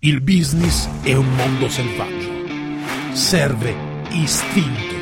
Il 0.00 0.20
business 0.20 1.02
è 1.02 1.12
un 1.14 1.34
mondo 1.34 1.68
selvaggio. 1.68 2.30
Serve 3.16 3.74
istinto. 4.10 4.94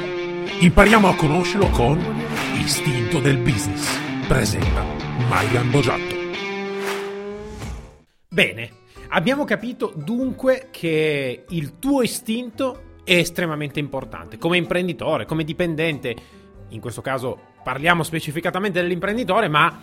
Impariamo 0.61 1.07
a 1.07 1.15
conoscerlo 1.15 1.69
con 1.69 2.03
Istinto 2.54 3.21
del 3.21 3.37
Business. 3.37 3.95
Presenta 4.27 4.82
Maigan 5.29 5.71
Bogiatto. 5.71 6.14
Bene, 8.27 8.71
abbiamo 9.09 9.45
capito 9.45 9.93
dunque 9.95 10.69
che 10.71 11.45
il 11.47 11.79
tuo 11.79 12.01
istinto 12.01 12.95
è 13.05 13.17
estremamente 13.17 13.79
importante. 13.79 14.39
Come 14.39 14.57
imprenditore, 14.57 15.27
come 15.27 15.45
dipendente, 15.45 16.17
in 16.71 16.81
questo 16.81 17.03
caso 17.03 17.39
parliamo 17.63 18.03
specificatamente 18.03 18.81
dell'imprenditore, 18.81 19.49
ma 19.49 19.79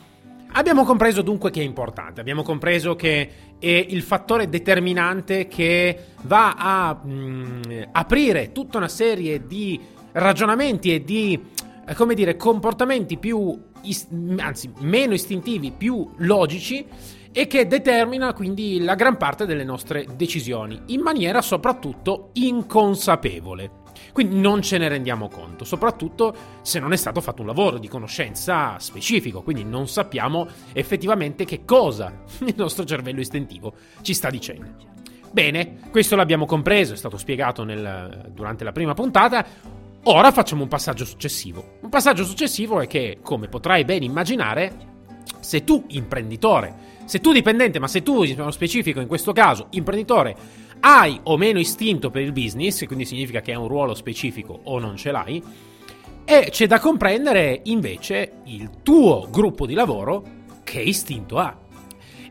Abbiamo 0.56 0.84
compreso 0.84 1.24
dunque 1.24 1.50
che 1.50 1.62
è 1.62 1.64
importante, 1.64 2.22
abbiamo 2.22 2.44
compreso 2.44 2.96
che 2.96 3.30
è 3.58 3.86
il 3.90 4.04
fattore 4.04 4.50
determinante 4.50 5.48
che 5.48 6.10
va 6.22 6.54
a 6.56 6.94
mh, 6.94 7.12
mm, 7.12 7.82
aprire 7.92 8.52
tutta 8.52 8.78
una 8.78 8.88
serie 8.88 9.48
di 9.48 9.80
ragionamenti 10.12 10.94
e 10.94 11.04
di, 11.04 11.44
eh, 11.88 11.96
come 11.96 12.14
dire, 12.14 12.36
comportamenti 12.36 13.18
più, 13.18 13.60
is- 13.82 14.08
anzi, 14.38 14.72
meno 14.82 15.16
istintivi, 15.16 15.72
più 15.72 16.08
logici 16.18 16.86
e 17.32 17.48
che 17.48 17.66
determina 17.66 18.34
quindi 18.34 18.80
la 18.80 18.94
gran 18.94 19.18
parte 19.18 19.48
delle 19.48 19.64
nostre 19.64 20.06
decisioni 20.16 20.80
in 20.88 21.02
maniera 21.02 21.42
soprattutto 21.42 22.30
inconsapevole. 22.34 23.83
Quindi 24.14 24.40
non 24.40 24.62
ce 24.62 24.78
ne 24.78 24.88
rendiamo 24.88 25.28
conto, 25.28 25.66
soprattutto 25.66 26.36
se 26.62 26.80
non 26.80 26.94
è 26.94 26.96
stato 26.96 27.20
fatto 27.20 27.42
un 27.42 27.48
lavoro 27.48 27.80
di 27.80 27.88
conoscenza 27.88 28.78
specifico, 28.78 29.42
quindi 29.42 29.64
non 29.64 29.88
sappiamo 29.88 30.48
effettivamente 30.72 31.46
che 31.46 31.66
cosa 31.66 32.22
il 32.46 32.54
nostro 32.56 32.86
cervello 32.86 33.20
istintivo 33.20 33.74
ci 34.02 34.14
sta 34.14 34.30
dicendo. 34.30 34.92
Bene, 35.32 35.80
questo 35.90 36.16
l'abbiamo 36.16 36.46
compreso, 36.46 36.94
è 36.94 36.96
stato 36.96 37.18
spiegato 37.18 37.64
nel, 37.64 38.30
durante 38.32 38.64
la 38.64 38.72
prima 38.72 38.94
puntata. 38.94 39.44
Ora 40.04 40.32
facciamo 40.32 40.62
un 40.62 40.68
passaggio 40.68 41.06
successivo. 41.06 41.80
Un 41.82 41.90
passaggio 41.90 42.24
successivo 42.24 42.82
è 42.82 42.86
che, 42.86 43.18
come 43.20 43.48
potrai 43.48 43.84
ben 43.84 44.04
immaginare, 44.04 44.92
se 45.40 45.64
tu 45.64 45.86
imprenditore, 45.88 46.76
se 47.06 47.20
tu 47.20 47.32
dipendente, 47.32 47.80
ma 47.80 47.88
se 47.88 48.04
tu, 48.04 48.22
nello 48.22 48.52
specifico 48.52 49.00
in 49.00 49.08
questo 49.08 49.34
caso, 49.34 49.68
imprenditore, 49.72 50.36
hai 50.86 51.18
o 51.24 51.38
meno 51.38 51.60
istinto 51.60 52.10
per 52.10 52.22
il 52.22 52.34
business, 52.34 52.86
quindi 52.86 53.06
significa 53.06 53.40
che 53.40 53.52
hai 53.52 53.58
un 53.58 53.70
ruolo 53.70 53.94
specifico 53.94 54.60
o 54.64 54.80
non 54.80 54.98
ce 54.98 55.12
l'hai, 55.12 55.42
e 56.26 56.48
c'è 56.50 56.68
da 56.68 56.80
comprendere 56.80 57.62
invece 57.64 58.42
il 58.46 58.70
tuo 58.84 59.28
gruppo 59.30 59.66
di 59.66 59.74
lavoro 59.74 60.24
che 60.64 60.82
istinto 60.82 61.38
ha. 61.38 61.58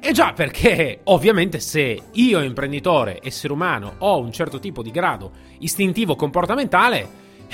E 0.00 0.12
già 0.12 0.32
perché 0.32 1.00
ovviamente 1.04 1.60
se 1.60 2.02
io 2.12 2.40
imprenditore, 2.42 3.20
essere 3.22 3.52
umano, 3.52 3.94
ho 3.98 4.18
un 4.18 4.32
certo 4.32 4.58
tipo 4.58 4.82
di 4.82 4.90
grado 4.90 5.30
istintivo 5.60 6.14
comportamentale, 6.14 7.08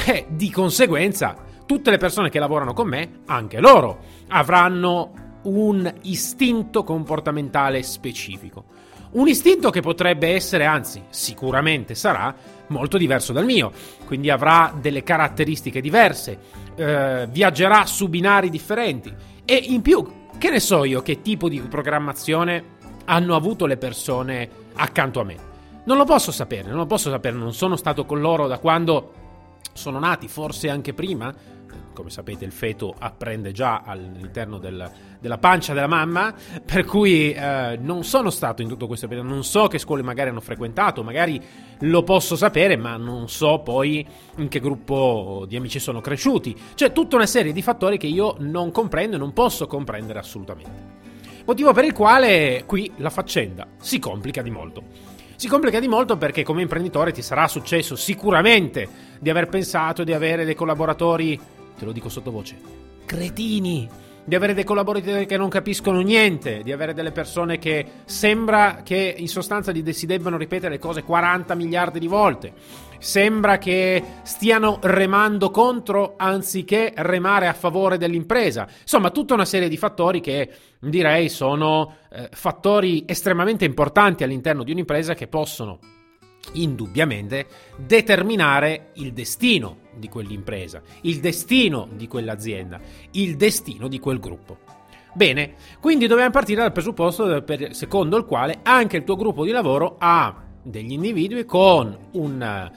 eh, 0.06 0.26
di 0.28 0.50
conseguenza 0.50 1.36
tutte 1.64 1.90
le 1.90 1.98
persone 1.98 2.30
che 2.30 2.38
lavorano 2.38 2.72
con 2.72 2.88
me, 2.88 3.20
anche 3.26 3.60
loro, 3.60 3.98
avranno 4.28 5.12
un 5.42 5.92
istinto 6.02 6.82
comportamentale 6.82 7.82
specifico. 7.82 8.64
Un 9.10 9.26
istinto 9.28 9.70
che 9.70 9.80
potrebbe 9.80 10.34
essere, 10.34 10.64
anzi 10.64 11.02
sicuramente 11.08 11.94
sarà, 11.94 12.34
molto 12.68 12.98
diverso 12.98 13.32
dal 13.32 13.44
mio, 13.44 13.72
quindi 14.04 14.30
avrà 14.30 14.74
delle 14.78 15.02
caratteristiche 15.02 15.80
diverse, 15.80 16.38
eh, 16.76 17.26
viaggerà 17.30 17.86
su 17.86 18.08
binari 18.08 18.50
differenti. 18.50 19.14
E 19.44 19.54
in 19.54 19.80
più, 19.80 20.06
che 20.36 20.50
ne 20.50 20.60
so 20.60 20.84
io 20.84 21.02
che 21.02 21.22
tipo 21.22 21.48
di 21.48 21.60
programmazione 21.60 22.76
hanno 23.06 23.34
avuto 23.34 23.66
le 23.66 23.76
persone 23.76 24.48
accanto 24.74 25.20
a 25.20 25.24
me. 25.24 25.36
Non 25.84 25.96
lo 25.96 26.04
posso 26.04 26.30
sapere, 26.30 26.68
non 26.68 26.76
lo 26.76 26.86
posso 26.86 27.08
sapere, 27.10 27.34
non 27.36 27.54
sono 27.54 27.76
stato 27.76 28.04
con 28.04 28.20
loro 28.20 28.46
da 28.46 28.58
quando 28.58 29.14
sono 29.72 29.98
nati, 29.98 30.28
forse 30.28 30.68
anche 30.68 30.92
prima, 30.92 31.34
come 31.92 32.10
sapete 32.10 32.44
il 32.44 32.52
feto 32.52 32.94
apprende 32.96 33.52
già 33.52 33.82
all'interno 33.84 34.58
del, 34.58 34.90
della 35.20 35.38
pancia 35.38 35.74
della 35.74 35.86
mamma, 35.86 36.34
per 36.64 36.84
cui 36.84 37.32
eh, 37.32 37.78
non 37.80 38.04
sono 38.04 38.30
stato 38.30 38.62
in 38.62 38.68
tutto 38.68 38.86
questo 38.86 39.08
periodo, 39.08 39.28
non 39.28 39.44
so 39.44 39.66
che 39.66 39.78
scuole 39.78 40.02
magari 40.02 40.30
hanno 40.30 40.40
frequentato, 40.40 41.02
magari 41.02 41.42
lo 41.80 42.02
posso 42.02 42.36
sapere, 42.36 42.76
ma 42.76 42.96
non 42.96 43.28
so 43.28 43.60
poi 43.60 44.06
in 44.36 44.48
che 44.48 44.60
gruppo 44.60 45.44
di 45.48 45.56
amici 45.56 45.78
sono 45.78 46.00
cresciuti. 46.00 46.56
C'è 46.74 46.92
tutta 46.92 47.16
una 47.16 47.26
serie 47.26 47.52
di 47.52 47.62
fattori 47.62 47.98
che 47.98 48.06
io 48.06 48.36
non 48.38 48.70
comprendo 48.70 49.16
e 49.16 49.18
non 49.18 49.32
posso 49.32 49.66
comprendere 49.66 50.18
assolutamente. 50.18 50.96
Motivo 51.44 51.72
per 51.72 51.84
il 51.84 51.92
quale 51.92 52.64
qui 52.66 52.92
la 52.96 53.10
faccenda 53.10 53.66
si 53.78 53.98
complica 53.98 54.42
di 54.42 54.50
molto. 54.50 54.82
Si 55.36 55.48
complica 55.48 55.80
di 55.80 55.88
molto 55.88 56.16
perché 56.16 56.42
come 56.42 56.62
imprenditore 56.62 57.12
ti 57.12 57.22
sarà 57.22 57.48
successo 57.48 57.96
sicuramente 57.96 58.88
di 59.20 59.30
aver 59.30 59.48
pensato 59.48 60.04
di 60.04 60.12
avere 60.12 60.44
dei 60.44 60.54
collaboratori 60.54 61.40
te 61.78 61.84
lo 61.84 61.92
dico 61.92 62.08
sottovoce, 62.08 62.56
cretini, 63.06 63.88
di 64.28 64.34
avere 64.34 64.52
dei 64.52 64.64
collaboratori 64.64 65.24
che 65.24 65.38
non 65.38 65.48
capiscono 65.48 66.00
niente, 66.00 66.62
di 66.62 66.70
avere 66.70 66.92
delle 66.92 67.12
persone 67.12 67.58
che 67.58 67.86
sembra 68.04 68.82
che 68.84 69.14
in 69.16 69.26
sostanza 69.26 69.72
si 69.72 70.04
debbano 70.04 70.36
ripetere 70.36 70.74
le 70.74 70.78
cose 70.78 71.02
40 71.02 71.54
miliardi 71.54 71.98
di 71.98 72.08
volte. 72.08 72.52
Sembra 72.98 73.56
che 73.56 74.02
stiano 74.24 74.80
remando 74.82 75.50
contro 75.50 76.14
anziché 76.18 76.92
remare 76.96 77.46
a 77.46 77.54
favore 77.54 77.96
dell'impresa. 77.96 78.68
Insomma, 78.82 79.08
tutta 79.10 79.32
una 79.32 79.46
serie 79.46 79.70
di 79.70 79.78
fattori 79.78 80.20
che 80.20 80.50
direi 80.78 81.30
sono 81.30 81.94
eh, 82.10 82.28
fattori 82.30 83.04
estremamente 83.06 83.64
importanti 83.64 84.24
all'interno 84.24 84.62
di 84.62 84.72
un'impresa 84.72 85.14
che 85.14 85.26
possono 85.26 85.78
indubbiamente 86.52 87.46
determinare 87.76 88.90
il 88.94 89.12
destino 89.12 89.86
di 89.98 90.08
quell'impresa, 90.08 90.82
il 91.02 91.20
destino 91.20 91.88
di 91.92 92.06
quell'azienda, 92.06 92.80
il 93.12 93.36
destino 93.36 93.88
di 93.88 93.98
quel 93.98 94.18
gruppo. 94.18 94.58
Bene, 95.14 95.54
quindi 95.80 96.06
dobbiamo 96.06 96.30
partire 96.30 96.60
dal 96.62 96.72
presupposto 96.72 97.44
secondo 97.70 98.16
il 98.16 98.24
quale 98.24 98.60
anche 98.62 98.98
il 98.98 99.04
tuo 99.04 99.16
gruppo 99.16 99.44
di 99.44 99.50
lavoro 99.50 99.96
ha 99.98 100.44
degli 100.62 100.92
individui 100.92 101.44
con 101.44 101.96
un 102.12 102.70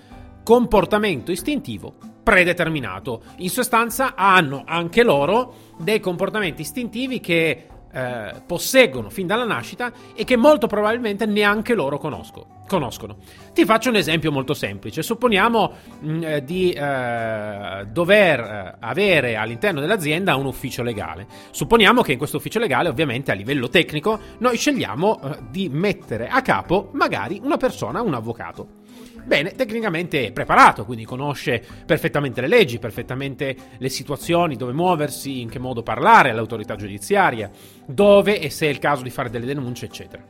comportamento 0.43 1.31
istintivo 1.31 1.93
predeterminato. 2.23 3.23
In 3.37 3.49
sostanza 3.49 4.15
hanno 4.15 4.63
anche 4.65 5.03
loro 5.03 5.53
dei 5.77 5.99
comportamenti 5.99 6.61
istintivi 6.61 7.19
che 7.19 7.67
eh, 7.91 8.41
posseggono 8.45 9.09
fin 9.09 9.27
dalla 9.27 9.43
nascita 9.43 9.91
e 10.15 10.23
che 10.23 10.35
molto 10.35 10.67
probabilmente 10.67 11.25
neanche 11.25 11.73
loro 11.73 11.97
conosco, 11.97 12.45
conoscono. 12.67 13.17
Ti 13.53 13.65
faccio 13.65 13.89
un 13.89 13.95
esempio 13.95 14.31
molto 14.31 14.53
semplice. 14.53 15.03
Supponiamo 15.03 15.73
mh, 15.99 16.11
mm, 16.11 16.23
eh, 16.23 16.43
di 16.43 16.71
eh, 16.71 17.85
dover 17.91 18.39
eh, 18.39 18.75
avere 18.79 19.35
all'interno 19.35 19.79
dell'azienda 19.81 20.35
un 20.35 20.45
ufficio 20.45 20.83
legale. 20.83 21.27
Supponiamo 21.51 22.01
che 22.01 22.13
in 22.13 22.17
questo 22.17 22.37
ufficio 22.37 22.59
legale, 22.59 22.89
ovviamente 22.89 23.31
a 23.31 23.35
livello 23.35 23.69
tecnico, 23.69 24.19
noi 24.39 24.57
scegliamo 24.57 25.21
eh, 25.21 25.37
di 25.49 25.69
mettere 25.69 26.27
a 26.27 26.41
capo 26.41 26.89
magari 26.93 27.39
una 27.43 27.57
persona, 27.57 28.01
un 28.01 28.13
avvocato. 28.13 28.79
Bene, 29.23 29.51
tecnicamente 29.51 30.27
è 30.27 30.31
preparato, 30.31 30.85
quindi 30.85 31.05
conosce 31.05 31.63
perfettamente 31.85 32.41
le 32.41 32.47
leggi, 32.47 32.79
perfettamente 32.79 33.55
le 33.77 33.89
situazioni, 33.89 34.55
dove 34.55 34.73
muoversi, 34.73 35.41
in 35.41 35.49
che 35.49 35.59
modo 35.59 35.83
parlare 35.83 36.29
all'autorità 36.29 36.75
giudiziaria, 36.75 37.49
dove 37.85 38.39
e 38.39 38.49
se 38.49 38.67
è 38.67 38.69
il 38.69 38.79
caso 38.79 39.03
di 39.03 39.09
fare 39.09 39.29
delle 39.29 39.45
denunce, 39.45 39.85
eccetera. 39.85 40.23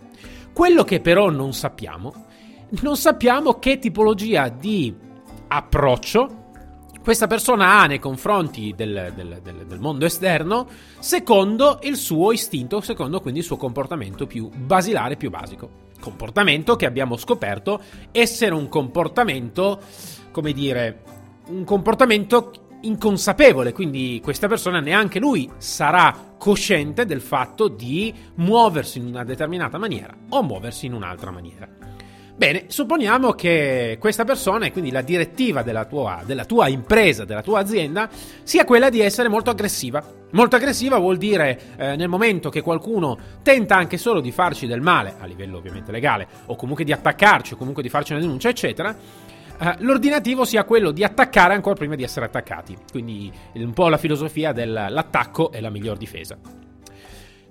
Quello 0.53 0.83
che 0.83 0.99
però 0.99 1.29
non 1.29 1.53
sappiamo, 1.53 2.25
non 2.81 2.97
sappiamo 2.97 3.59
che 3.59 3.79
tipologia 3.79 4.49
di 4.49 4.93
approccio 5.47 6.39
questa 7.03 7.25
persona 7.25 7.79
ha 7.79 7.87
nei 7.87 7.97
confronti 7.97 8.73
del, 8.75 9.11
del, 9.15 9.39
del, 9.41 9.65
del, 9.65 9.79
mondo 9.79 10.05
esterno 10.05 10.67
secondo 10.99 11.79
il 11.81 11.95
suo 11.95 12.31
istinto, 12.31 12.79
secondo 12.79 13.19
quindi 13.21 13.39
il 13.39 13.45
suo 13.45 13.57
comportamento 13.57 14.27
più 14.27 14.49
basilare, 14.49 15.15
più 15.15 15.31
basico 15.31 15.89
comportamento 16.01 16.75
che 16.75 16.85
abbiamo 16.85 17.15
scoperto 17.15 17.81
essere 18.11 18.53
un 18.53 18.67
comportamento, 18.67 19.79
come 20.31 20.51
dire, 20.51 21.03
un 21.47 21.63
comportamento 21.63 22.51
inconsapevole, 22.81 23.71
quindi 23.71 24.19
questa 24.21 24.47
persona 24.47 24.79
neanche 24.79 25.19
lui 25.19 25.49
sarà 25.57 26.33
cosciente 26.37 27.05
del 27.05 27.21
fatto 27.21 27.69
di 27.69 28.13
muoversi 28.35 28.97
in 28.97 29.05
una 29.05 29.23
determinata 29.23 29.77
maniera 29.77 30.13
o 30.29 30.43
muoversi 30.43 30.87
in 30.87 30.93
un'altra 30.93 31.31
maniera. 31.31 31.80
Bene, 32.35 32.65
supponiamo 32.67 33.33
che 33.33 33.97
questa 33.99 34.23
persona 34.23 34.65
e 34.65 34.71
quindi 34.71 34.89
la 34.89 35.01
direttiva 35.01 35.61
della 35.61 35.85
tua, 35.85 36.23
della 36.25 36.45
tua, 36.45 36.67
impresa, 36.67 37.25
della 37.25 37.43
tua 37.43 37.59
azienda, 37.59 38.09
sia 38.43 38.65
quella 38.65 38.89
di 38.89 38.99
essere 38.99 39.29
molto 39.29 39.49
aggressiva. 39.49 40.03
Molto 40.31 40.55
aggressiva 40.55 40.97
vuol 40.97 41.17
dire 41.17 41.59
eh, 41.77 41.95
nel 41.95 42.07
momento 42.07 42.49
che 42.49 42.61
qualcuno 42.61 43.17
tenta 43.43 43.75
anche 43.75 43.97
solo 43.97 44.21
di 44.21 44.31
farci 44.31 44.65
del 44.65 44.81
male, 44.81 45.15
a 45.19 45.25
livello 45.25 45.57
ovviamente 45.57 45.91
legale, 45.91 46.27
o 46.45 46.55
comunque 46.55 46.85
di 46.85 46.93
attaccarci, 46.93 47.53
o 47.53 47.57
comunque 47.57 47.83
di 47.83 47.89
farci 47.89 48.13
una 48.13 48.21
denuncia, 48.21 48.49
eccetera, 48.49 48.95
eh, 49.59 49.75
l'ordinativo 49.79 50.45
sia 50.45 50.63
quello 50.63 50.91
di 50.91 51.03
attaccare 51.03 51.53
ancora 51.53 51.75
prima 51.75 51.95
di 51.95 52.03
essere 52.03 52.25
attaccati. 52.25 52.75
Quindi 52.89 53.31
un 53.53 53.73
po' 53.73 53.89
la 53.89 53.97
filosofia 53.97 54.53
dell'attacco 54.53 55.51
è 55.51 55.59
la 55.59 55.69
miglior 55.69 55.97
difesa. 55.97 56.60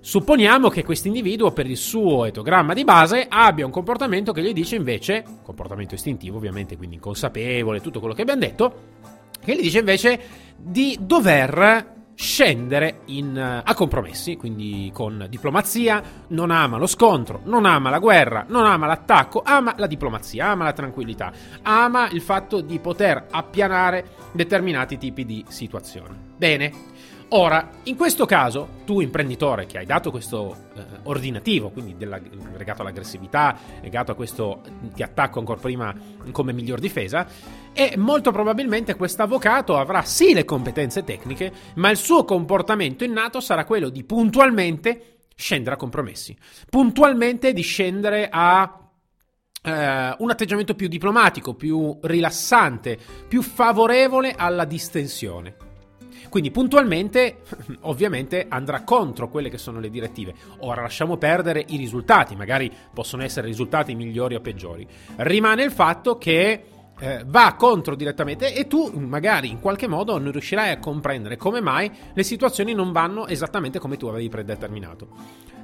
Supponiamo 0.02 0.70
che 0.70 0.82
questo 0.82 1.08
individuo 1.08 1.52
per 1.52 1.68
il 1.68 1.76
suo 1.76 2.24
etogramma 2.24 2.72
di 2.72 2.84
base 2.84 3.26
abbia 3.28 3.66
un 3.66 3.70
comportamento 3.70 4.32
che 4.32 4.42
gli 4.42 4.54
dice 4.54 4.76
invece, 4.76 5.24
comportamento 5.42 5.94
istintivo 5.94 6.38
ovviamente, 6.38 6.78
quindi 6.78 6.94
inconsapevole, 6.94 7.82
tutto 7.82 7.98
quello 7.98 8.14
che 8.14 8.22
abbiamo 8.22 8.40
detto, 8.40 8.74
che 9.44 9.54
gli 9.54 9.60
dice 9.60 9.80
invece 9.80 10.20
di 10.56 10.96
dover 11.02 11.98
scendere 12.14 13.00
in, 13.06 13.38
a 13.38 13.74
compromessi, 13.74 14.36
quindi 14.36 14.90
con 14.92 15.26
diplomazia, 15.28 16.02
non 16.28 16.50
ama 16.50 16.78
lo 16.78 16.86
scontro, 16.86 17.40
non 17.44 17.66
ama 17.66 17.90
la 17.90 17.98
guerra, 17.98 18.44
non 18.48 18.64
ama 18.64 18.86
l'attacco, 18.86 19.42
ama 19.44 19.74
la 19.76 19.86
diplomazia, 19.86 20.48
ama 20.48 20.64
la 20.64 20.72
tranquillità, 20.72 21.32
ama 21.62 22.08
il 22.10 22.22
fatto 22.22 22.60
di 22.60 22.78
poter 22.78 23.26
appianare 23.30 24.16
determinati 24.32 24.98
tipi 24.98 25.24
di 25.24 25.44
situazioni. 25.48 26.14
Bene, 26.36 26.72
Ora, 27.32 27.70
in 27.84 27.94
questo 27.94 28.26
caso, 28.26 28.80
tu 28.84 29.00
imprenditore 29.00 29.64
che 29.66 29.78
hai 29.78 29.86
dato 29.86 30.10
questo 30.10 30.66
eh, 30.74 30.82
ordinativo, 31.04 31.70
quindi 31.70 31.96
della, 31.96 32.18
legato 32.56 32.82
all'aggressività, 32.82 33.56
legato 33.80 34.10
a 34.10 34.14
questo 34.16 34.62
ti 34.94 35.04
attacco 35.04 35.38
ancora 35.38 35.60
prima 35.60 35.94
come 36.32 36.52
miglior 36.52 36.80
difesa, 36.80 37.28
e 37.72 37.94
molto 37.96 38.32
probabilmente 38.32 38.96
questo 38.96 39.22
avvocato 39.22 39.76
avrà 39.76 40.02
sì 40.02 40.34
le 40.34 40.44
competenze 40.44 41.04
tecniche, 41.04 41.52
ma 41.74 41.88
il 41.90 41.98
suo 41.98 42.24
comportamento 42.24 43.04
innato 43.04 43.38
sarà 43.38 43.64
quello 43.64 43.90
di 43.90 44.02
puntualmente 44.02 45.18
scendere 45.36 45.76
a 45.76 45.78
compromessi, 45.78 46.36
puntualmente 46.68 47.52
di 47.52 47.62
scendere 47.62 48.28
a 48.30 48.74
Uh, 49.62 50.14
un 50.20 50.30
atteggiamento 50.30 50.74
più 50.74 50.88
diplomatico, 50.88 51.52
più 51.52 51.98
rilassante, 52.00 52.98
più 53.28 53.42
favorevole 53.42 54.32
alla 54.34 54.64
distensione. 54.64 55.69
Quindi 56.30 56.50
puntualmente, 56.50 57.42
ovviamente, 57.82 58.46
andrà 58.48 58.82
contro 58.82 59.28
quelle 59.28 59.50
che 59.50 59.58
sono 59.58 59.80
le 59.80 59.90
direttive. 59.90 60.32
Ora 60.60 60.80
lasciamo 60.80 61.18
perdere 61.18 61.62
i 61.68 61.76
risultati, 61.76 62.34
magari 62.34 62.72
possono 62.94 63.22
essere 63.22 63.46
risultati 63.46 63.94
migliori 63.94 64.36
o 64.36 64.40
peggiori. 64.40 64.86
Rimane 65.16 65.64
il 65.64 65.72
fatto 65.72 66.16
che 66.16 66.64
eh, 67.00 67.24
va 67.26 67.54
contro 67.58 67.94
direttamente 67.94 68.54
e 68.54 68.66
tu 68.66 68.92
magari 68.98 69.48
in 69.48 69.58
qualche 69.58 69.88
modo 69.88 70.18
non 70.18 70.32
riuscirai 70.32 70.70
a 70.70 70.78
comprendere 70.78 71.36
come 71.36 71.60
mai 71.60 71.90
le 72.12 72.22
situazioni 72.22 72.74
non 72.74 72.92
vanno 72.92 73.26
esattamente 73.26 73.78
come 73.78 73.96
tu 73.96 74.06
avevi 74.06 74.28
predeterminato. 74.28 75.08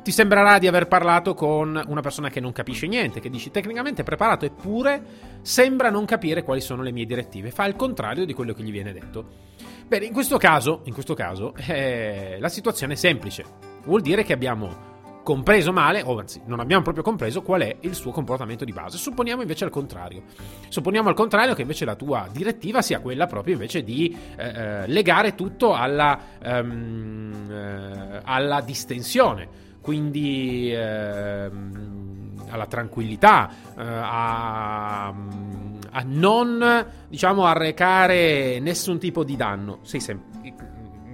Ti 0.02 0.12
sembrerà 0.12 0.58
di 0.58 0.68
aver 0.68 0.86
parlato 0.86 1.34
con 1.34 1.82
una 1.88 2.00
persona 2.00 2.30
che 2.30 2.38
non 2.38 2.52
capisce 2.52 2.86
niente, 2.86 3.20
che 3.20 3.28
dici 3.28 3.50
tecnicamente 3.50 4.02
è 4.02 4.04
preparato, 4.04 4.44
eppure 4.44 5.02
sembra 5.42 5.90
non 5.90 6.04
capire 6.04 6.44
quali 6.44 6.60
sono 6.60 6.82
le 6.82 6.92
mie 6.92 7.06
direttive, 7.06 7.50
fa 7.50 7.66
il 7.66 7.74
contrario 7.74 8.24
di 8.24 8.32
quello 8.32 8.52
che 8.54 8.62
gli 8.62 8.70
viene 8.70 8.92
detto. 8.92 9.46
Bene, 9.88 10.04
in 10.04 10.12
questo 10.12 10.36
caso, 10.36 10.80
in 10.84 10.92
questo 10.92 11.14
caso 11.14 11.54
eh, 11.68 12.38
la 12.40 12.48
situazione 12.48 12.94
è 12.94 12.96
semplice. 12.96 13.44
Vuol 13.84 14.00
dire 14.00 14.24
che 14.24 14.32
abbiamo 14.32 14.94
compreso 15.22 15.72
male, 15.72 16.02
o 16.02 16.18
anzi, 16.18 16.40
non 16.46 16.58
abbiamo 16.58 16.82
proprio 16.82 17.04
compreso 17.04 17.40
qual 17.42 17.60
è 17.60 17.76
il 17.80 17.94
suo 17.94 18.10
comportamento 18.10 18.64
di 18.64 18.72
base. 18.72 18.98
Supponiamo 18.98 19.42
invece 19.42 19.62
al 19.62 19.70
contrario. 19.70 20.24
Supponiamo 20.68 21.08
al 21.08 21.14
contrario 21.14 21.54
che 21.54 21.62
invece 21.62 21.84
la 21.84 21.94
tua 21.94 22.28
direttiva 22.32 22.82
sia 22.82 22.98
quella 22.98 23.26
proprio 23.26 23.54
invece 23.54 23.84
di 23.84 24.16
eh, 24.36 24.44
eh 24.44 24.86
legare 24.88 25.36
tutto 25.36 25.72
alla, 25.72 26.18
um, 26.44 27.48
eh, 27.48 28.20
alla 28.24 28.60
distensione, 28.62 29.48
quindi 29.86 30.72
ehm, 30.74 32.44
alla 32.50 32.66
tranquillità, 32.66 33.48
eh, 33.78 33.82
a 33.84 35.14
a 35.96 36.02
non 36.04 36.86
diciamo 37.08 37.46
arrecare 37.46 38.58
nessun 38.60 38.98
tipo 38.98 39.24
di 39.24 39.34
danno. 39.34 39.78
Sem- 39.82 40.20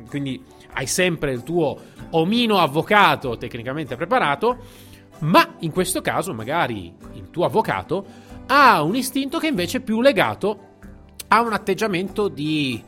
quindi 0.09 0.43
hai 0.73 0.87
sempre 0.87 1.33
il 1.33 1.45
tuo 1.45 1.79
omino 2.11 2.59
avvocato 2.59 3.37
tecnicamente 3.37 3.95
preparato, 3.95 4.59
ma 5.21 5.55
in 5.61 5.71
questo 5.71 6.01
caso 6.01 6.35
magari 6.35 6.93
il 7.13 7.31
tuo 7.31 7.45
avvocato 7.45 8.05
ha 8.47 8.83
un 8.83 8.97
istinto 8.97 9.39
che 9.39 9.47
invece 9.47 9.79
è 9.79 9.81
più 9.83 10.01
legato 10.01 10.71
a 11.29 11.41
un 11.43 11.53
atteggiamento 11.53 12.27
di 12.27 12.83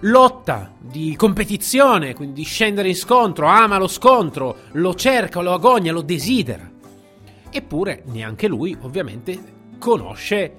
lotta, 0.00 0.72
di 0.78 1.16
competizione, 1.16 2.14
quindi 2.14 2.40
di 2.40 2.44
scendere 2.44 2.88
in 2.88 2.96
scontro, 2.96 3.46
ama 3.46 3.78
lo 3.78 3.88
scontro, 3.88 4.56
lo 4.72 4.94
cerca, 4.94 5.40
lo 5.40 5.52
agogna, 5.52 5.92
lo 5.92 6.02
desidera. 6.02 6.70
Eppure 7.50 8.02
neanche 8.06 8.48
lui 8.48 8.76
ovviamente 8.80 9.54
conosce 9.78 10.58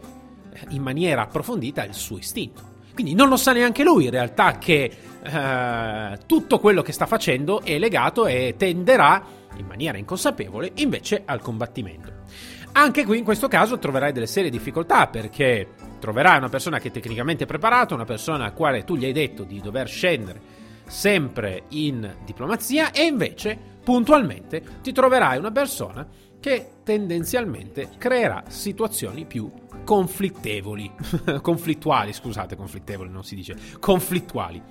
in 0.69 0.81
maniera 0.81 1.23
approfondita 1.23 1.83
il 1.83 1.93
suo 1.93 2.17
istinto. 2.17 2.75
Quindi 2.93 3.13
non 3.13 3.29
lo 3.29 3.37
sa 3.37 3.51
neanche 3.51 3.83
lui 3.83 4.05
in 4.05 4.11
realtà 4.11 4.57
che 4.57 4.91
eh, 5.23 6.17
tutto 6.25 6.59
quello 6.59 6.81
che 6.81 6.91
sta 6.91 7.05
facendo 7.05 7.61
è 7.61 7.77
legato 7.77 8.25
e 8.25 8.55
tenderà 8.57 9.23
in 9.57 9.67
maniera 9.67 9.97
inconsapevole 9.97 10.71
invece 10.75 11.21
al 11.25 11.41
combattimento. 11.41 12.11
Anche 12.77 13.05
qui 13.05 13.17
in 13.17 13.23
questo 13.23 13.47
caso 13.47 13.79
troverai 13.79 14.11
delle 14.11 14.27
serie 14.27 14.51
difficoltà 14.51 15.07
perché 15.07 15.69
troverai 15.99 16.37
una 16.37 16.47
persona 16.47 16.77
che 16.77 16.89
è 16.89 16.91
tecnicamente 16.91 17.47
preparata, 17.47 17.95
una 17.95 18.05
persona 18.05 18.45
a 18.45 18.51
quale 18.51 18.83
tu 18.83 18.95
gli 18.95 19.05
hai 19.05 19.13
detto 19.13 19.43
di 19.43 19.59
dover 19.59 19.87
scendere 19.87 20.39
sempre 20.85 21.63
in 21.69 22.17
diplomazia 22.23 22.91
e 22.91 23.05
invece 23.05 23.57
puntualmente 23.83 24.61
ti 24.83 24.91
troverai 24.91 25.39
una 25.39 25.49
persona 25.49 26.07
che 26.39 26.73
tendenzialmente 26.83 27.89
creerà 27.97 28.43
situazioni 28.47 29.25
più 29.25 29.51
conflittevoli, 29.83 30.91
conflittuali, 31.41 32.13
scusate, 32.13 32.55
conflittevoli 32.55 33.09
non 33.09 33.23
si 33.23 33.33
dice, 33.33 33.55
conflittuali. 33.79 34.61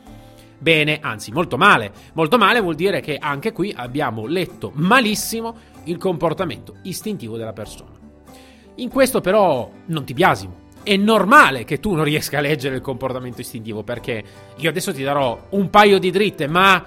Bene, 0.58 1.00
anzi, 1.00 1.32
molto 1.32 1.56
male. 1.56 1.92
Molto 2.14 2.38
male 2.38 2.60
vuol 2.60 2.76
dire 2.76 3.00
che 3.00 3.18
anche 3.18 3.52
qui 3.52 3.74
abbiamo 3.76 4.26
letto 4.26 4.70
malissimo 4.74 5.74
il 5.84 5.98
comportamento 5.98 6.76
istintivo 6.82 7.36
della 7.36 7.52
persona. 7.52 7.95
In 8.76 8.90
questo 8.90 9.22
però 9.22 9.70
non 9.86 10.04
ti 10.04 10.12
biasimo. 10.12 10.64
È 10.82 10.94
normale 10.96 11.64
che 11.64 11.80
tu 11.80 11.94
non 11.94 12.04
riesca 12.04 12.38
a 12.38 12.42
leggere 12.42 12.76
il 12.76 12.82
comportamento 12.82 13.40
istintivo 13.40 13.82
perché 13.82 14.22
io 14.56 14.68
adesso 14.68 14.92
ti 14.92 15.02
darò 15.02 15.46
un 15.50 15.70
paio 15.70 15.98
di 15.98 16.10
dritte, 16.10 16.46
ma 16.46 16.84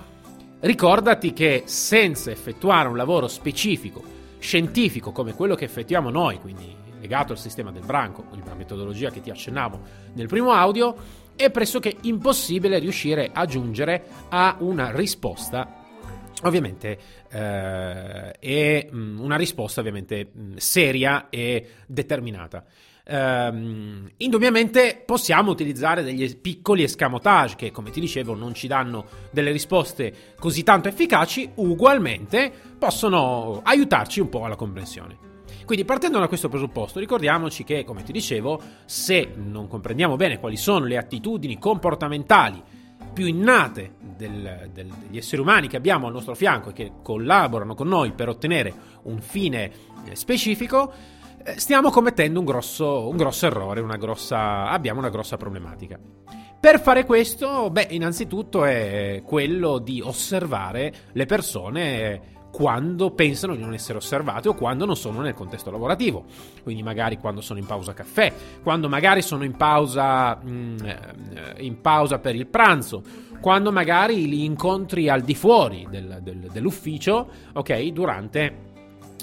ricordati 0.59 1.33
che 1.33 1.63
senza 1.65 2.29
effettuare 2.29 2.87
un 2.87 2.95
lavoro 2.95 3.27
specifico, 3.27 4.03
scientifico 4.37 5.11
come 5.11 5.33
quello 5.33 5.55
che 5.55 5.65
effettuiamo 5.65 6.11
noi, 6.11 6.39
quindi 6.39 6.75
legato 6.99 7.31
al 7.31 7.39
sistema 7.39 7.71
del 7.71 7.83
branco, 7.83 8.25
la 8.45 8.53
metodologia 8.53 9.09
che 9.09 9.21
ti 9.21 9.31
accennavo 9.31 9.79
nel 10.13 10.27
primo 10.27 10.51
audio, 10.51 10.95
è 11.35 11.49
pressoché 11.49 11.95
impossibile 12.01 12.77
riuscire 12.77 13.31
a 13.33 13.45
giungere 13.45 14.03
a 14.29 14.57
una 14.59 14.91
risposta 14.91 15.78
ovviamente 16.43 16.97
eh, 17.31 18.31
è 18.31 18.89
mm, 18.91 19.19
una 19.19 19.35
risposta 19.35 19.79
ovviamente 19.79 20.31
mm, 20.35 20.55
seria 20.57 21.27
e 21.29 21.67
determinata. 21.85 22.63
Um, 23.11 24.07
indubbiamente 24.17 25.01
possiamo 25.03 25.49
utilizzare 25.49 26.03
degli 26.03 26.37
piccoli 26.37 26.83
escamotage 26.83 27.55
che, 27.55 27.71
come 27.71 27.89
ti 27.89 27.99
dicevo, 27.99 28.35
non 28.35 28.53
ci 28.53 28.67
danno 28.67 29.07
delle 29.31 29.49
risposte 29.49 30.35
così 30.37 30.61
tanto 30.61 30.89
efficaci, 30.89 31.49
ugualmente 31.55 32.51
possono 32.77 33.61
aiutarci 33.63 34.19
un 34.19 34.29
po' 34.29 34.45
alla 34.45 34.55
comprensione. 34.55 35.17
Quindi 35.65 35.85
partendo 35.85 36.19
da 36.19 36.27
questo 36.27 36.49
presupposto 36.49 36.99
ricordiamoci 36.99 37.63
che, 37.63 37.83
come 37.83 38.03
ti 38.03 38.11
dicevo, 38.11 38.61
se 38.85 39.33
non 39.35 39.67
comprendiamo 39.67 40.15
bene 40.15 40.39
quali 40.39 40.57
sono 40.57 40.85
le 40.85 40.97
attitudini 40.97 41.57
comportamentali 41.57 42.61
più 43.13 43.25
innate 43.25 43.93
del, 43.99 44.69
del, 44.73 44.87
degli 44.87 45.17
esseri 45.17 45.41
umani 45.41 45.67
che 45.67 45.77
abbiamo 45.77 46.07
al 46.07 46.13
nostro 46.13 46.35
fianco 46.35 46.69
e 46.69 46.73
che 46.73 46.91
collaborano 47.01 47.75
con 47.75 47.87
noi 47.87 48.11
per 48.11 48.29
ottenere 48.29 48.73
un 49.03 49.19
fine 49.19 49.71
eh, 50.05 50.15
specifico, 50.15 50.91
eh, 51.43 51.59
stiamo 51.59 51.89
commettendo 51.89 52.39
un 52.39 52.45
grosso, 52.45 53.07
un 53.07 53.17
grosso 53.17 53.45
errore, 53.45 53.81
una 53.81 53.97
grossa, 53.97 54.69
abbiamo 54.69 54.99
una 54.99 55.09
grossa 55.09 55.37
problematica. 55.37 55.99
Per 56.59 56.81
fare 56.81 57.05
questo, 57.05 57.69
beh, 57.69 57.87
innanzitutto 57.91 58.65
è 58.65 59.21
quello 59.25 59.77
di 59.77 60.01
osservare 60.01 60.93
le 61.13 61.25
persone 61.25 62.21
quando 62.51 63.11
pensano 63.11 63.55
di 63.55 63.61
non 63.61 63.73
essere 63.73 63.97
osservati 63.97 64.47
o 64.47 64.53
quando 64.53 64.85
non 64.85 64.95
sono 64.95 65.21
nel 65.21 65.33
contesto 65.33 65.71
lavorativo. 65.71 66.25
Quindi 66.63 66.83
magari 66.83 67.17
quando 67.17 67.41
sono 67.41 67.59
in 67.59 67.65
pausa 67.65 67.93
caffè, 67.93 68.33
quando 68.63 68.89
magari 68.89 69.21
sono 69.21 69.43
in 69.43 69.55
pausa, 69.55 70.39
mm, 70.43 70.77
eh, 70.83 70.97
in 71.59 71.81
pausa 71.81 72.19
per 72.19 72.35
il 72.35 72.47
pranzo, 72.47 73.03
quando 73.39 73.71
magari 73.71 74.27
li 74.27 74.43
incontri 74.43 75.09
al 75.09 75.21
di 75.21 75.35
fuori 75.35 75.87
del, 75.89 76.19
del, 76.21 76.49
dell'ufficio, 76.51 77.29
ok, 77.53 77.81
durante 77.87 78.67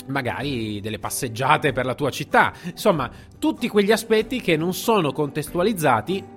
magari 0.06 0.80
delle 0.80 0.98
passeggiate 0.98 1.72
per 1.72 1.84
la 1.84 1.94
tua 1.94 2.10
città. 2.10 2.52
Insomma, 2.64 3.10
tutti 3.38 3.68
quegli 3.68 3.92
aspetti 3.92 4.40
che 4.40 4.56
non 4.56 4.72
sono 4.72 5.12
contestualizzati 5.12 6.34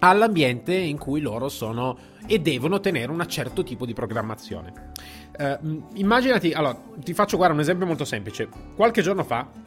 all'ambiente 0.00 0.74
in 0.74 0.98
cui 0.98 1.20
loro 1.20 1.48
sono 1.48 1.96
e 2.26 2.38
devono 2.38 2.80
tenere 2.80 3.10
un 3.12 3.24
certo 3.28 3.62
tipo 3.62 3.86
di 3.86 3.92
programmazione. 3.92 4.92
Uh, 5.36 5.82
immaginati, 5.94 6.52
allora, 6.52 6.78
ti 6.96 7.12
faccio 7.12 7.36
guardare 7.36 7.58
un 7.58 7.64
esempio 7.64 7.86
molto 7.86 8.04
semplice. 8.04 8.48
Qualche 8.76 9.02
giorno 9.02 9.24
fa, 9.24 9.48
uh, 9.50 9.64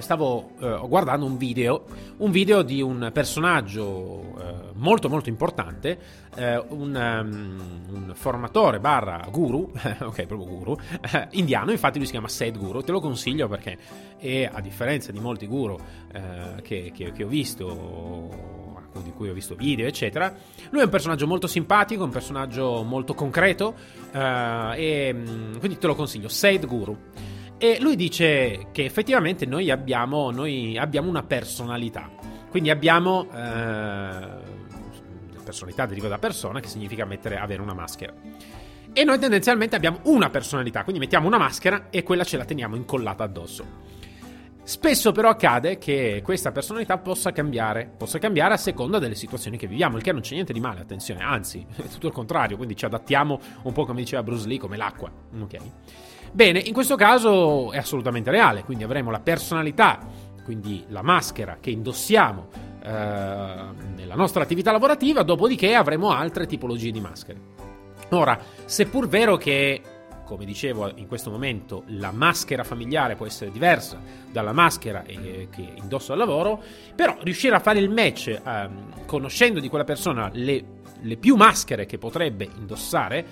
stavo 0.00 0.52
eh, 0.60 0.80
guardando 0.86 1.26
un 1.26 1.36
video, 1.36 1.84
un 2.18 2.30
video 2.30 2.62
di 2.62 2.80
un 2.80 3.10
personaggio 3.12 4.36
eh, 4.38 4.54
molto 4.74 5.08
molto 5.08 5.28
importante, 5.28 5.98
eh, 6.36 6.56
un, 6.68 6.94
um, 6.94 7.94
un, 7.94 8.12
formatore 8.14 8.80
barra 8.80 9.26
guru, 9.30 9.70
ok 10.00 10.26
proprio 10.26 10.48
guru, 10.48 10.76
eh, 11.12 11.28
indiano, 11.32 11.70
infatti 11.70 11.96
lui 11.96 12.06
si 12.06 12.12
chiama 12.12 12.28
Sadhguru, 12.28 12.82
te 12.82 12.92
lo 12.92 13.00
consiglio 13.00 13.48
perché 13.48 13.78
è, 14.16 14.48
a 14.50 14.60
differenza 14.60 15.12
di 15.12 15.20
molti 15.20 15.46
guru 15.46 15.78
eh, 16.12 16.62
che, 16.62 16.92
che, 16.94 17.12
che 17.12 17.24
ho 17.24 17.28
visto 17.28 18.69
di 19.02 19.12
cui 19.12 19.28
ho 19.28 19.32
visto 19.32 19.54
video, 19.54 19.86
eccetera. 19.86 20.34
Lui 20.70 20.80
è 20.80 20.84
un 20.84 20.90
personaggio 20.90 21.26
molto 21.26 21.46
simpatico, 21.46 22.04
un 22.04 22.10
personaggio 22.10 22.82
molto 22.82 23.14
concreto, 23.14 23.74
uh, 24.12 24.72
e 24.74 25.12
mm, 25.14 25.58
quindi 25.58 25.78
te 25.78 25.86
lo 25.86 25.94
consiglio. 25.94 26.28
Said 26.28 26.66
Guru. 26.66 26.96
E 27.58 27.78
lui 27.80 27.94
dice 27.94 28.68
che 28.72 28.84
effettivamente 28.84 29.44
noi 29.46 29.70
abbiamo, 29.70 30.30
noi 30.30 30.78
abbiamo 30.78 31.08
una 31.08 31.22
personalità. 31.22 32.10
Quindi 32.48 32.70
abbiamo. 32.70 33.26
Uh, 33.30 34.58
personalità 35.50 35.84
deriva 35.86 36.08
da 36.08 36.18
persona, 36.18 36.60
che 36.60 36.68
significa 36.68 37.04
mettere, 37.04 37.36
avere 37.36 37.60
una 37.60 37.74
maschera. 37.74 38.14
E 38.92 39.04
noi 39.04 39.18
tendenzialmente 39.18 39.76
abbiamo 39.76 40.00
una 40.04 40.30
personalità, 40.30 40.82
quindi 40.82 41.00
mettiamo 41.00 41.26
una 41.26 41.38
maschera 41.38 41.90
e 41.90 42.02
quella 42.02 42.24
ce 42.24 42.36
la 42.36 42.44
teniamo 42.44 42.76
incollata 42.76 43.24
addosso. 43.24 43.98
Spesso 44.70 45.10
però 45.10 45.30
accade 45.30 45.78
che 45.78 46.22
questa 46.24 46.52
personalità 46.52 46.96
possa 46.96 47.32
cambiare, 47.32 47.90
possa 47.96 48.20
cambiare 48.20 48.54
a 48.54 48.56
seconda 48.56 49.00
delle 49.00 49.16
situazioni 49.16 49.56
che 49.56 49.66
viviamo, 49.66 49.96
il 49.96 50.02
che 50.04 50.12
non 50.12 50.20
c'è 50.20 50.34
niente 50.34 50.52
di 50.52 50.60
male, 50.60 50.78
attenzione, 50.78 51.24
anzi, 51.24 51.66
è 51.74 51.88
tutto 51.88 52.06
il 52.06 52.12
contrario, 52.12 52.56
quindi 52.56 52.76
ci 52.76 52.84
adattiamo 52.84 53.40
un 53.62 53.72
po' 53.72 53.84
come 53.84 53.98
diceva 53.98 54.22
Bruce 54.22 54.46
Lee, 54.46 54.58
come 54.58 54.76
l'acqua, 54.76 55.10
ok? 55.40 55.56
Bene, 56.30 56.60
in 56.60 56.72
questo 56.72 56.94
caso 56.94 57.72
è 57.72 57.78
assolutamente 57.78 58.30
reale, 58.30 58.62
quindi 58.62 58.84
avremo 58.84 59.10
la 59.10 59.18
personalità, 59.18 59.98
quindi 60.44 60.84
la 60.86 61.02
maschera 61.02 61.56
che 61.60 61.70
indossiamo 61.70 62.46
eh, 62.80 62.88
nella 63.96 64.14
nostra 64.14 64.44
attività 64.44 64.70
lavorativa, 64.70 65.24
dopodiché 65.24 65.74
avremo 65.74 66.12
altre 66.12 66.46
tipologie 66.46 66.92
di 66.92 67.00
maschere. 67.00 67.40
Ora, 68.10 68.38
seppur 68.66 69.08
vero 69.08 69.36
che 69.36 69.82
come 70.30 70.44
dicevo 70.44 70.92
in 70.94 71.08
questo 71.08 71.28
momento, 71.28 71.82
la 71.88 72.12
maschera 72.12 72.62
familiare 72.62 73.16
può 73.16 73.26
essere 73.26 73.50
diversa 73.50 74.00
dalla 74.30 74.52
maschera 74.52 75.02
eh, 75.02 75.48
che 75.50 75.72
indosso 75.74 76.12
al 76.12 76.18
lavoro, 76.18 76.62
però 76.94 77.16
riuscire 77.22 77.56
a 77.56 77.58
fare 77.58 77.80
il 77.80 77.90
match 77.90 78.28
eh, 78.28 78.68
conoscendo 79.06 79.58
di 79.58 79.68
quella 79.68 79.82
persona 79.82 80.30
le, 80.32 80.64
le 81.00 81.16
più 81.16 81.34
maschere 81.34 81.84
che 81.84 81.98
potrebbe 81.98 82.48
indossare, 82.58 83.26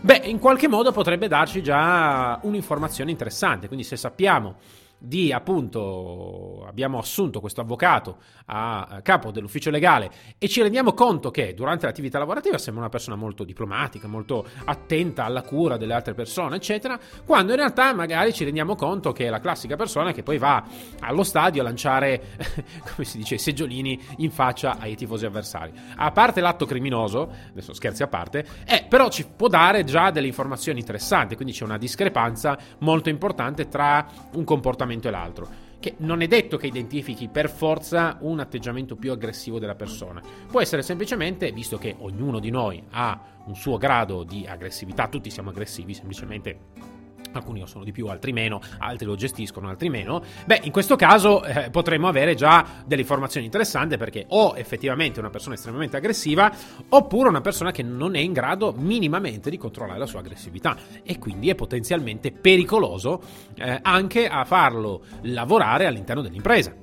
beh, 0.00 0.22
in 0.26 0.38
qualche 0.38 0.68
modo 0.68 0.92
potrebbe 0.92 1.26
darci 1.26 1.60
già 1.60 2.38
un'informazione 2.42 3.10
interessante. 3.10 3.66
Quindi 3.66 3.84
se 3.84 3.96
sappiamo 3.96 4.54
di 4.98 5.32
appunto 5.32 6.64
abbiamo 6.66 6.98
assunto 6.98 7.40
questo 7.40 7.60
avvocato 7.60 8.18
a 8.46 9.00
capo 9.02 9.30
dell'ufficio 9.30 9.70
legale 9.70 10.10
e 10.38 10.48
ci 10.48 10.62
rendiamo 10.62 10.94
conto 10.94 11.30
che 11.30 11.54
durante 11.54 11.86
l'attività 11.86 12.18
lavorativa 12.18 12.58
sembra 12.58 12.82
una 12.82 12.90
persona 12.90 13.16
molto 13.16 13.44
diplomatica, 13.44 14.08
molto 14.08 14.46
attenta 14.64 15.24
alla 15.24 15.42
cura 15.42 15.76
delle 15.76 15.92
altre 15.92 16.14
persone, 16.14 16.56
eccetera, 16.56 16.98
quando 17.24 17.52
in 17.52 17.58
realtà 17.58 17.92
magari 17.92 18.32
ci 18.32 18.44
rendiamo 18.44 18.74
conto 18.74 19.12
che 19.12 19.26
è 19.26 19.30
la 19.30 19.40
classica 19.40 19.76
persona 19.76 20.12
che 20.12 20.22
poi 20.22 20.38
va 20.38 20.64
allo 21.00 21.22
stadio 21.22 21.60
a 21.60 21.64
lanciare, 21.64 22.36
come 22.94 23.04
si 23.04 23.18
dice, 23.18 23.38
seggiolini 23.38 24.00
in 24.18 24.30
faccia 24.30 24.78
ai 24.78 24.96
tifosi 24.96 25.26
avversari. 25.26 25.72
A 25.96 26.10
parte 26.12 26.40
l'atto 26.40 26.66
criminoso, 26.66 27.30
adesso 27.50 27.74
scherzi 27.74 28.02
a 28.02 28.08
parte, 28.08 28.46
eh, 28.66 28.86
però 28.88 29.08
ci 29.10 29.26
può 29.26 29.48
dare 29.48 29.84
già 29.84 30.10
delle 30.10 30.26
informazioni 30.26 30.78
interessanti, 30.80 31.36
quindi 31.36 31.52
c'è 31.52 31.64
una 31.64 31.78
discrepanza 31.78 32.58
molto 32.78 33.08
importante 33.08 33.68
tra 33.68 34.06
un 34.32 34.44
comportamento 34.44 34.92
atteggiamento 34.94 35.08
e 35.08 35.10
l'altro. 35.10 35.48
Che 35.80 35.94
non 35.98 36.22
è 36.22 36.26
detto 36.26 36.56
che 36.56 36.66
identifichi 36.66 37.28
per 37.28 37.50
forza 37.50 38.16
un 38.20 38.40
atteggiamento 38.40 38.96
più 38.96 39.12
aggressivo 39.12 39.58
della 39.58 39.74
persona. 39.74 40.22
Può 40.50 40.60
essere 40.60 40.82
semplicemente, 40.82 41.52
visto 41.52 41.76
che 41.76 41.94
ognuno 41.98 42.38
di 42.38 42.50
noi 42.50 42.82
ha 42.90 43.20
un 43.46 43.54
suo 43.54 43.76
grado 43.76 44.22
di 44.22 44.46
aggressività, 44.46 45.08
tutti 45.08 45.28
siamo 45.28 45.50
aggressivi, 45.50 45.92
semplicemente 45.92 46.93
alcuni 47.38 47.60
lo 47.60 47.66
sono 47.66 47.84
di 47.84 47.92
più, 47.92 48.06
altri 48.06 48.32
meno, 48.32 48.60
altri 48.78 49.06
lo 49.06 49.16
gestiscono, 49.16 49.68
altri 49.68 49.88
meno, 49.88 50.22
beh, 50.46 50.60
in 50.64 50.72
questo 50.72 50.96
caso 50.96 51.44
eh, 51.44 51.70
potremmo 51.70 52.08
avere 52.08 52.34
già 52.34 52.64
delle 52.86 53.02
informazioni 53.02 53.46
interessanti 53.46 53.96
perché 53.96 54.26
o 54.28 54.54
effettivamente 54.56 55.20
una 55.20 55.30
persona 55.30 55.54
estremamente 55.54 55.96
aggressiva 55.96 56.52
oppure 56.88 57.28
una 57.28 57.40
persona 57.40 57.70
che 57.70 57.82
non 57.82 58.14
è 58.14 58.20
in 58.20 58.32
grado 58.32 58.72
minimamente 58.76 59.50
di 59.50 59.56
controllare 59.56 59.98
la 59.98 60.06
sua 60.06 60.20
aggressività 60.20 60.76
e 61.02 61.18
quindi 61.18 61.50
è 61.50 61.54
potenzialmente 61.54 62.32
pericoloso 62.32 63.22
eh, 63.56 63.78
anche 63.82 64.26
a 64.26 64.44
farlo 64.44 65.02
lavorare 65.22 65.86
all'interno 65.86 66.22
dell'impresa. 66.22 66.74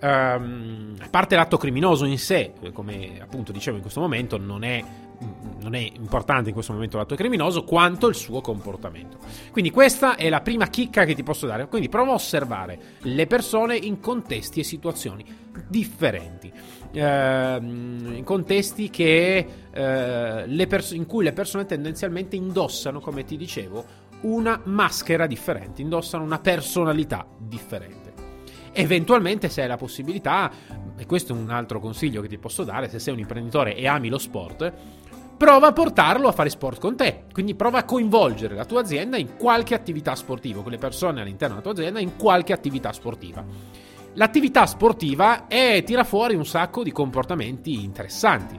Um, 0.00 0.94
a 1.00 1.08
parte 1.08 1.34
l'atto 1.34 1.56
criminoso 1.56 2.04
in 2.04 2.18
sé, 2.18 2.52
come 2.72 3.18
appunto 3.20 3.50
dicevo 3.50 3.76
in 3.76 3.82
questo 3.82 4.00
momento, 4.00 4.38
non 4.38 4.62
è 4.62 4.84
non 5.60 5.74
è 5.74 5.90
importante 5.96 6.48
in 6.48 6.54
questo 6.54 6.72
momento 6.72 6.96
l'atto 6.96 7.16
criminoso 7.16 7.64
quanto 7.64 8.06
il 8.06 8.14
suo 8.14 8.40
comportamento. 8.40 9.18
Quindi 9.50 9.70
questa 9.70 10.16
è 10.16 10.28
la 10.28 10.40
prima 10.40 10.68
chicca 10.68 11.04
che 11.04 11.14
ti 11.14 11.22
posso 11.22 11.46
dare. 11.46 11.66
Quindi 11.66 11.88
prova 11.88 12.12
a 12.12 12.14
osservare 12.14 12.78
le 13.00 13.26
persone 13.26 13.76
in 13.76 14.00
contesti 14.00 14.60
e 14.60 14.64
situazioni 14.64 15.24
differenti. 15.66 16.52
Uh, 16.90 16.98
in 16.98 18.22
contesti 18.24 18.88
che, 18.88 19.46
uh, 19.68 20.66
pers- 20.66 20.92
in 20.92 21.06
cui 21.06 21.24
le 21.24 21.32
persone 21.32 21.66
tendenzialmente 21.66 22.36
indossano, 22.36 23.00
come 23.00 23.24
ti 23.24 23.36
dicevo, 23.36 23.84
una 24.22 24.60
maschera 24.64 25.26
differente, 25.26 25.82
indossano 25.82 26.24
una 26.24 26.38
personalità 26.38 27.26
differente. 27.36 28.07
Eventualmente, 28.72 29.48
se 29.48 29.62
hai 29.62 29.68
la 29.68 29.76
possibilità, 29.76 30.50
e 30.96 31.06
questo 31.06 31.34
è 31.34 31.36
un 31.36 31.50
altro 31.50 31.80
consiglio 31.80 32.20
che 32.20 32.28
ti 32.28 32.38
posso 32.38 32.64
dare, 32.64 32.88
se 32.88 32.98
sei 32.98 33.14
un 33.14 33.20
imprenditore 33.20 33.74
e 33.74 33.86
ami 33.88 34.08
lo 34.08 34.18
sport, 34.18 34.72
prova 35.36 35.68
a 35.68 35.72
portarlo 35.72 36.28
a 36.28 36.32
fare 36.32 36.50
sport 36.50 36.80
con 36.80 36.96
te. 36.96 37.24
Quindi 37.32 37.54
prova 37.54 37.78
a 37.78 37.84
coinvolgere 37.84 38.54
la 38.54 38.64
tua 38.64 38.80
azienda 38.80 39.16
in 39.16 39.36
qualche 39.36 39.74
attività 39.74 40.14
sportiva, 40.14 40.62
con 40.62 40.70
le 40.70 40.78
persone 40.78 41.20
all'interno 41.20 41.56
della 41.56 41.66
tua 41.66 41.80
azienda 41.80 42.00
in 42.00 42.16
qualche 42.16 42.52
attività 42.52 42.92
sportiva. 42.92 43.44
L'attività 44.14 44.66
sportiva 44.66 45.46
è, 45.46 45.82
tira 45.84 46.02
fuori 46.02 46.34
un 46.34 46.44
sacco 46.44 46.82
di 46.82 46.90
comportamenti 46.90 47.82
interessanti. 47.84 48.58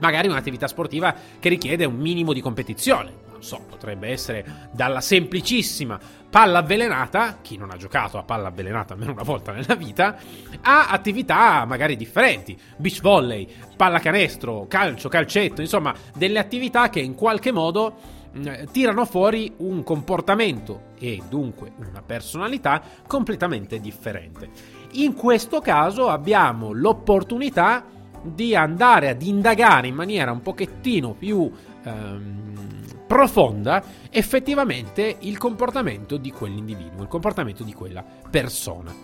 Magari 0.00 0.28
un'attività 0.28 0.66
sportiva 0.66 1.14
che 1.38 1.48
richiede 1.48 1.84
un 1.84 1.96
minimo 1.96 2.32
di 2.32 2.40
competizione, 2.40 3.26
non 3.38 3.46
so, 3.46 3.60
potrebbe 3.68 4.08
essere 4.08 4.68
dalla 4.72 5.00
semplicissima 5.00 5.98
palla 6.28 6.58
avvelenata, 6.58 7.38
chi 7.40 7.56
non 7.56 7.70
ha 7.70 7.76
giocato 7.76 8.18
a 8.18 8.24
palla 8.24 8.48
avvelenata 8.48 8.94
almeno 8.94 9.12
una 9.12 9.22
volta 9.22 9.52
nella 9.52 9.76
vita, 9.76 10.16
a 10.60 10.88
attività 10.88 11.64
magari 11.64 11.96
differenti, 11.96 12.58
beach 12.76 13.00
volley, 13.00 13.48
pallacanestro, 13.76 14.66
calcio, 14.66 15.08
calcetto, 15.08 15.60
insomma, 15.60 15.94
delle 16.16 16.40
attività 16.40 16.88
che 16.88 16.98
in 16.98 17.14
qualche 17.14 17.52
modo 17.52 17.94
mm, 18.36 18.64
tirano 18.72 19.04
fuori 19.04 19.54
un 19.58 19.84
comportamento 19.84 20.94
e 20.98 21.22
dunque 21.28 21.70
una 21.76 22.02
personalità 22.02 22.82
completamente 23.06 23.78
differente. 23.78 24.50
In 24.92 25.14
questo 25.14 25.60
caso 25.60 26.08
abbiamo 26.08 26.72
l'opportunità 26.72 27.84
di 28.20 28.56
andare 28.56 29.10
ad 29.10 29.22
indagare 29.22 29.86
in 29.86 29.94
maniera 29.94 30.32
un 30.32 30.42
pochettino 30.42 31.12
più 31.12 31.48
ehm, 31.84 32.77
profonda 33.08 33.82
effettivamente 34.10 35.16
il 35.20 35.38
comportamento 35.38 36.18
di 36.18 36.30
quell'individuo, 36.30 37.02
il 37.02 37.08
comportamento 37.08 37.64
di 37.64 37.72
quella 37.72 38.04
persona. 38.30 38.94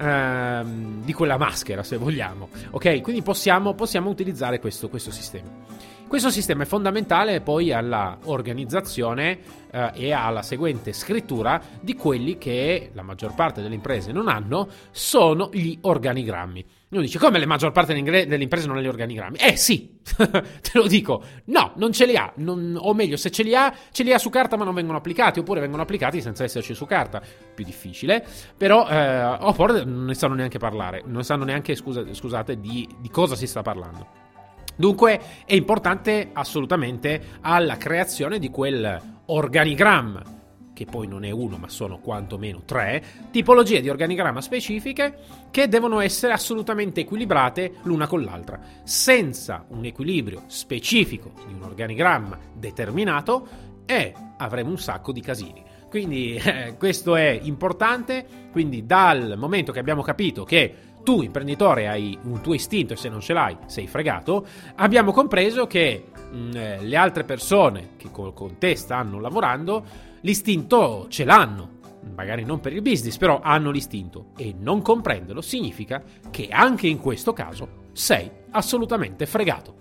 Ehm, 0.00 1.02
di 1.04 1.12
quella 1.12 1.36
maschera, 1.36 1.82
se 1.82 1.96
vogliamo. 1.96 2.50
Ok? 2.70 3.00
Quindi 3.00 3.20
possiamo, 3.22 3.74
possiamo 3.74 4.08
utilizzare 4.08 4.60
questo, 4.60 4.88
questo 4.88 5.10
sistema. 5.10 5.48
Questo 6.06 6.30
sistema 6.30 6.62
è 6.62 6.66
fondamentale 6.66 7.40
poi 7.40 7.72
alla 7.72 8.16
organizzazione 8.24 9.40
eh, 9.70 9.90
e 9.92 10.12
alla 10.12 10.42
seguente 10.42 10.92
scrittura 10.92 11.60
di 11.80 11.94
quelli 11.94 12.38
che 12.38 12.92
la 12.94 13.02
maggior 13.02 13.34
parte 13.34 13.60
delle 13.60 13.74
imprese 13.74 14.12
non 14.12 14.28
hanno, 14.28 14.68
sono 14.92 15.50
gli 15.52 15.76
organigrammi. 15.82 16.64
Uno 16.90 17.02
dice, 17.02 17.18
come 17.18 17.38
la 17.38 17.46
maggior 17.46 17.70
parte 17.70 17.92
delle 17.92 18.42
imprese 18.42 18.66
non 18.66 18.78
ha 18.78 18.80
gli 18.80 18.86
organigrammi? 18.86 19.36
Eh 19.36 19.56
sì, 19.56 19.98
te 20.16 20.70
lo 20.72 20.86
dico, 20.86 21.22
no, 21.46 21.72
non 21.76 21.92
ce 21.92 22.06
li 22.06 22.16
ha, 22.16 22.32
non, 22.36 22.78
o 22.80 22.94
meglio, 22.94 23.18
se 23.18 23.30
ce 23.30 23.42
li 23.42 23.54
ha, 23.54 23.74
ce 23.92 24.02
li 24.04 24.12
ha 24.14 24.18
su 24.18 24.30
carta 24.30 24.56
ma 24.56 24.64
non 24.64 24.72
vengono 24.72 24.96
applicati, 24.96 25.38
oppure 25.38 25.60
vengono 25.60 25.82
applicati 25.82 26.22
senza 26.22 26.44
esserci 26.44 26.72
su 26.72 26.86
carta, 26.86 27.20
più 27.54 27.62
difficile, 27.62 28.24
però, 28.56 28.88
eh, 28.88 29.22
oppure 29.22 29.84
non 29.84 30.06
ne 30.06 30.14
sanno 30.14 30.32
neanche 30.32 30.58
parlare, 30.58 31.02
non 31.04 31.24
sanno 31.24 31.44
neanche, 31.44 31.74
scusa, 31.74 32.02
scusate, 32.10 32.58
di, 32.58 32.88
di 32.98 33.10
cosa 33.10 33.36
si 33.36 33.46
sta 33.46 33.60
parlando. 33.60 34.06
Dunque 34.74 35.20
è 35.44 35.54
importante 35.54 36.30
assolutamente 36.32 37.20
alla 37.42 37.76
creazione 37.76 38.38
di 38.38 38.48
quel 38.48 39.16
organigramma 39.26 40.37
che 40.78 40.84
poi 40.84 41.08
non 41.08 41.24
è 41.24 41.30
uno 41.32 41.56
ma 41.56 41.68
sono 41.68 41.98
quantomeno 41.98 42.62
tre, 42.64 43.02
tipologie 43.32 43.80
di 43.80 43.88
organigramma 43.88 44.40
specifiche 44.40 45.18
che 45.50 45.66
devono 45.66 45.98
essere 45.98 46.32
assolutamente 46.32 47.00
equilibrate 47.00 47.78
l'una 47.82 48.06
con 48.06 48.22
l'altra. 48.22 48.60
Senza 48.84 49.64
un 49.70 49.84
equilibrio 49.86 50.44
specifico 50.46 51.32
di 51.48 51.52
un 51.52 51.64
organigramma 51.64 52.38
determinato, 52.54 53.66
e 53.86 54.14
avremo 54.36 54.70
un 54.70 54.78
sacco 54.78 55.10
di 55.10 55.20
casini. 55.20 55.64
Quindi 55.88 56.36
eh, 56.44 56.76
questo 56.78 57.16
è 57.16 57.36
importante. 57.42 58.24
Quindi 58.52 58.86
dal 58.86 59.34
momento 59.36 59.72
che 59.72 59.80
abbiamo 59.80 60.02
capito 60.02 60.44
che 60.44 60.74
tu 61.02 61.22
imprenditore 61.22 61.88
hai 61.88 62.16
un 62.22 62.40
tuo 62.40 62.54
istinto 62.54 62.92
e 62.92 62.96
se 62.96 63.08
non 63.08 63.20
ce 63.20 63.32
l'hai 63.32 63.56
sei 63.66 63.88
fregato, 63.88 64.46
abbiamo 64.76 65.10
compreso 65.10 65.66
che 65.66 66.04
mh, 66.30 66.50
eh, 66.54 66.82
le 66.82 66.96
altre 66.96 67.24
persone 67.24 67.90
che 67.96 68.10
con 68.12 68.58
te 68.58 68.76
stanno 68.76 69.18
lavorando 69.18 70.07
l'istinto 70.20 71.06
ce 71.08 71.24
l'hanno. 71.24 71.76
Magari 72.14 72.44
non 72.44 72.60
per 72.60 72.72
il 72.72 72.82
business, 72.82 73.16
però 73.16 73.40
hanno 73.42 73.70
l'istinto 73.70 74.30
e 74.36 74.54
non 74.58 74.82
comprenderlo 74.82 75.40
significa 75.40 76.02
che 76.30 76.48
anche 76.50 76.86
in 76.86 76.98
questo 76.98 77.32
caso 77.32 77.86
sei 77.92 78.30
assolutamente 78.50 79.26
fregato. 79.26 79.74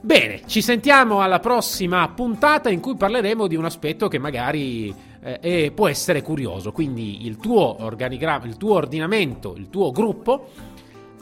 Bene, 0.00 0.42
ci 0.46 0.60
sentiamo 0.60 1.22
alla 1.22 1.40
prossima 1.40 2.06
puntata 2.10 2.68
in 2.68 2.80
cui 2.80 2.94
parleremo 2.94 3.46
di 3.46 3.56
un 3.56 3.64
aspetto 3.64 4.06
che 4.06 4.18
magari 4.18 4.94
eh, 5.22 5.72
può 5.74 5.88
essere 5.88 6.20
curioso. 6.20 6.72
Quindi 6.72 7.24
il 7.24 7.38
tuo 7.38 7.82
organigramma, 7.82 8.44
il 8.44 8.58
tuo 8.58 8.74
ordinamento, 8.74 9.54
il 9.56 9.70
tuo 9.70 9.90
gruppo, 9.92 10.50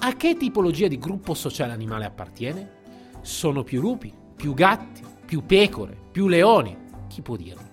a 0.00 0.14
che 0.14 0.36
tipologia 0.36 0.88
di 0.88 0.98
gruppo 0.98 1.32
sociale 1.32 1.72
animale 1.72 2.06
appartiene? 2.06 2.80
Sono 3.20 3.62
più 3.62 3.80
lupi, 3.80 4.12
più 4.34 4.52
gatti, 4.52 5.02
più 5.24 5.46
pecore, 5.46 5.96
più 6.10 6.26
leoni? 6.26 6.76
Chi 7.06 7.22
può 7.22 7.36
dirlo? 7.36 7.71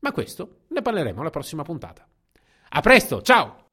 Ma 0.00 0.12
questo 0.12 0.62
ne 0.68 0.82
parleremo 0.82 1.20
alla 1.20 1.30
prossima 1.30 1.62
puntata. 1.62 2.06
A 2.70 2.80
presto, 2.80 3.22
ciao! 3.22 3.69